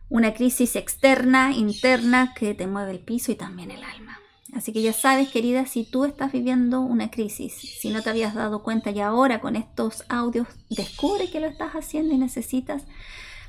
Una 0.08 0.34
crisis 0.34 0.76
externa, 0.76 1.52
interna, 1.52 2.34
que 2.36 2.54
te 2.54 2.68
mueve 2.68 2.92
el 2.92 3.00
piso 3.00 3.32
y 3.32 3.36
también 3.36 3.72
el 3.72 3.84
alma. 3.84 4.20
Así 4.56 4.72
que 4.72 4.82
ya 4.82 4.94
sabes, 4.94 5.30
querida, 5.30 5.66
si 5.66 5.84
tú 5.84 6.06
estás 6.06 6.32
viviendo 6.32 6.80
una 6.80 7.12
crisis, 7.12 7.54
si 7.54 7.90
no 7.90 8.02
te 8.02 8.10
habías 8.10 8.34
dado 8.34 8.64
cuenta 8.64 8.90
y 8.90 9.02
ahora 9.02 9.42
con 9.42 9.58
estos 9.58 10.06
audios 10.08 10.48
descubre 10.70 11.30
que 11.30 11.42
lo 11.42 11.48
estás 11.48 11.74
haciendo 11.74 12.14
y 12.14 12.18
necesitas 12.18 12.84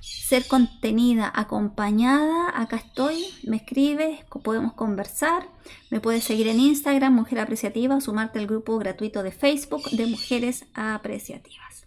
ser 0.01 0.49
contenida, 0.49 1.31
acompañada, 1.33 2.61
acá 2.61 2.77
estoy, 2.77 3.25
me 3.45 3.59
escribes, 3.59 4.25
podemos 4.43 4.73
conversar, 4.73 5.49
me 5.91 6.01
puedes 6.01 6.25
seguir 6.25 6.49
en 6.49 6.59
Instagram, 6.59 7.15
Mujer 7.15 7.39
Apreciativa, 7.39 8.01
sumarte 8.01 8.41
al 8.41 8.49
grupo 8.49 8.77
gratuito 8.77 9.23
de 9.23 9.31
Facebook 9.31 9.89
de 9.91 10.07
Mujeres 10.07 10.65
Apreciativas. 10.75 11.87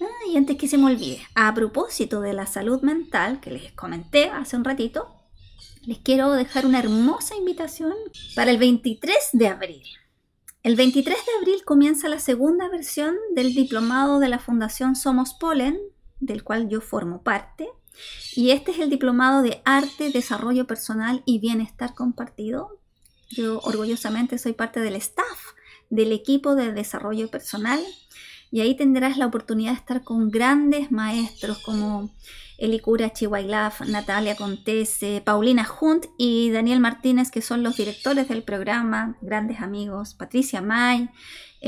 Ah, 0.00 0.30
y 0.30 0.36
antes 0.36 0.56
que 0.56 0.68
se 0.68 0.78
me 0.78 0.86
olvide, 0.86 1.20
a 1.34 1.52
propósito 1.52 2.20
de 2.20 2.32
la 2.32 2.46
salud 2.46 2.80
mental 2.82 3.40
que 3.40 3.50
les 3.50 3.72
comenté 3.72 4.30
hace 4.30 4.56
un 4.56 4.64
ratito, 4.64 5.15
les 5.86 5.98
quiero 5.98 6.32
dejar 6.32 6.66
una 6.66 6.80
hermosa 6.80 7.36
invitación 7.36 7.94
para 8.34 8.50
el 8.50 8.58
23 8.58 9.16
de 9.32 9.46
abril. 9.46 9.82
El 10.64 10.74
23 10.74 11.16
de 11.16 11.32
abril 11.38 11.64
comienza 11.64 12.08
la 12.08 12.18
segunda 12.18 12.68
versión 12.68 13.14
del 13.34 13.54
diplomado 13.54 14.18
de 14.18 14.28
la 14.28 14.40
Fundación 14.40 14.96
Somos 14.96 15.34
Polen, 15.34 15.78
del 16.18 16.42
cual 16.42 16.68
yo 16.68 16.80
formo 16.80 17.22
parte. 17.22 17.68
Y 18.34 18.50
este 18.50 18.72
es 18.72 18.80
el 18.80 18.90
diplomado 18.90 19.42
de 19.42 19.62
arte, 19.64 20.10
desarrollo 20.10 20.66
personal 20.66 21.22
y 21.24 21.38
bienestar 21.38 21.94
compartido. 21.94 22.80
Yo 23.30 23.60
orgullosamente 23.60 24.38
soy 24.38 24.54
parte 24.54 24.80
del 24.80 24.96
staff 24.96 25.54
del 25.88 26.10
equipo 26.10 26.56
de 26.56 26.72
desarrollo 26.72 27.30
personal 27.30 27.80
y 28.50 28.60
ahí 28.60 28.76
tendrás 28.76 29.16
la 29.18 29.26
oportunidad 29.26 29.72
de 29.72 29.78
estar 29.78 30.04
con 30.04 30.30
grandes 30.30 30.92
maestros 30.92 31.58
como 31.58 32.10
Elicura 32.58 33.12
Chihuailaf, 33.12 33.82
Natalia 33.82 34.34
Contese, 34.36 35.22
Paulina 35.24 35.68
Hunt 35.80 36.06
y 36.16 36.50
Daniel 36.50 36.80
Martínez, 36.80 37.30
que 37.30 37.42
son 37.42 37.62
los 37.62 37.76
directores 37.76 38.28
del 38.28 38.42
programa, 38.42 39.16
grandes 39.20 39.60
amigos, 39.60 40.14
Patricia 40.14 40.62
May, 40.62 41.10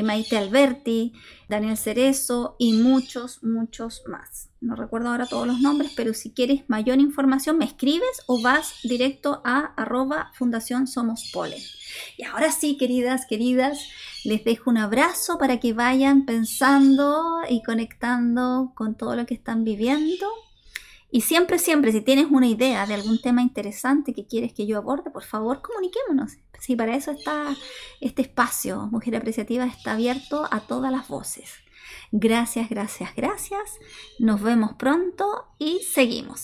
Maite 0.03 0.37
Alberti, 0.37 1.13
Daniel 1.49 1.77
Cerezo 1.77 2.57
y 2.59 2.75
muchos, 2.75 3.43
muchos 3.43 4.03
más. 4.07 4.51
No 4.61 4.75
recuerdo 4.75 5.09
ahora 5.09 5.27
todos 5.27 5.47
los 5.47 5.61
nombres, 5.61 5.93
pero 5.97 6.15
si 6.15 6.33
quieres 6.33 6.63
mayor 6.69 6.99
información 6.99 7.59
me 7.59 7.65
escribes 7.65 8.23
o 8.27 8.43
vas 8.43 8.75
directo 8.83 9.41
a 9.45 9.73
arroba 9.77 10.33
Fundación 10.35 10.87
Somos 10.87 11.31
Polen. 11.33 11.63
Y 12.17 12.25
ahora 12.25 12.51
sí, 12.53 12.77
queridas, 12.77 13.27
queridas, 13.27 13.79
les 14.25 14.45
dejo 14.45 14.71
un 14.71 14.79
abrazo 14.79 15.39
para 15.39 15.61
que 15.61 15.73
vayan 15.73 16.27
pensando 16.27 17.41
y 17.49 17.63
conectando 17.63 18.73
con 18.75 18.97
todo 18.97 19.15
lo 19.15 19.27
que 19.27 19.35
están 19.35 19.65
viviendo 19.65 20.27
y 21.11 21.23
siempre, 21.23 21.59
siempre, 21.59 21.93
si 21.93 22.03
tienes 22.03 22.27
una 22.31 22.47
idea 22.47 22.87
de 22.87 22.95
algún 22.95 23.21
tema 23.21 23.41
interesante 23.41 24.13
que 24.13 24.27
quieres 24.27 24.53
que 24.53 24.67
yo 24.67 24.77
aborde, 24.77 25.11
por 25.11 25.25
favor, 25.25 25.63
comuniquémonos. 25.63 26.37
Sí, 26.61 26.77
para 26.77 26.95
eso 26.97 27.13
está 27.13 27.57
este 28.01 28.23
espacio. 28.23 28.89
Mujer 28.91 29.17
Apreciativa 29.17 29.65
está 29.65 29.93
abierto 29.93 30.47
a 30.51 30.61
todas 30.61 30.93
las 30.93 31.09
voces. 31.09 31.51
Gracias, 32.13 32.69
gracias, 32.69 33.15
gracias. 33.15 33.79
Nos 34.19 34.43
vemos 34.43 34.73
pronto 34.75 35.47
y 35.59 35.81
seguimos. 35.81 36.41